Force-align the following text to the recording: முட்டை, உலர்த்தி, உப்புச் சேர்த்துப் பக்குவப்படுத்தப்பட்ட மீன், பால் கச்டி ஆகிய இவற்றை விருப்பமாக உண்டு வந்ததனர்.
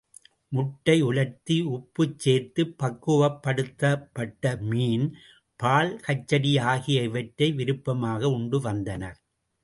முட்டை, 0.51 1.01
உலர்த்தி, 1.01 1.57
உப்புச் 1.67 2.15
சேர்த்துப் 2.17 2.73
பக்குவப்படுத்தப்பட்ட 2.79 4.43
மீன், 4.61 5.05
பால் 5.59 5.93
கச்டி 6.07 6.53
ஆகிய 6.65 7.03
இவற்றை 7.03 7.51
விருப்பமாக 7.51 8.31
உண்டு 8.31 8.59
வந்ததனர். 8.61 9.19